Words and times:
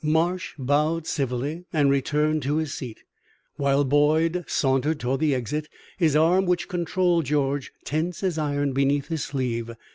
Marsh 0.03 0.55
bowed 0.57 1.05
civilly 1.05 1.65
and 1.71 1.91
returned 1.91 2.41
to 2.41 2.55
his 2.55 2.73
seat, 2.73 3.03
while 3.57 3.83
Boyd 3.83 4.43
sauntered 4.47 4.99
toward 4.99 5.19
the 5.19 5.35
exit, 5.35 5.69
his 5.99 6.15
arm 6.15 6.47
which 6.47 6.67
controlled 6.67 7.25
George 7.25 7.71
tense 7.85 8.23
as 8.23 8.35
iron 8.39 8.73
beneath 8.73 9.09
his 9.09 9.23
sleeve. 9.23 9.69